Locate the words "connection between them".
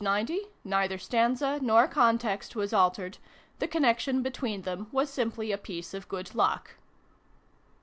3.67-4.87